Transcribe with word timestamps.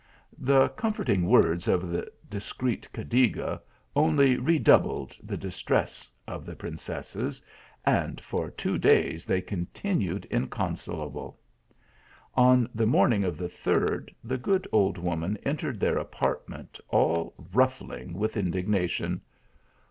The 0.39 0.69
comforting 0.69 1.27
words 1.27 1.67
of 1.67 1.91
the 1.91 2.11
discreet 2.27 2.87
Cadiga 2.91 3.61
only 3.95 4.35
redoubled 4.35 5.15
the 5.21 5.37
distress 5.37 6.09
of 6.27 6.43
the 6.43 6.55
princesses, 6.55 7.39
and 7.85 8.19
for 8.19 8.49
two 8.49 8.79
days 8.79 9.27
they 9.27 9.41
continued 9.41 10.25
inconsolable. 10.31 11.37
On 12.33 12.67
the 12.73 12.87
morning 12.87 13.23
of 13.23 13.37
the 13.37 13.47
third, 13.47 14.11
the 14.23 14.39
good 14.39 14.67
old 14.71 14.97
woman 14.97 15.37
entered 15.45 15.79
their 15.79 15.99
apartment 15.99 16.79
all 16.87 17.35
ruffling 17.53 18.15
with 18.15 18.35
indignation. 18.37 19.21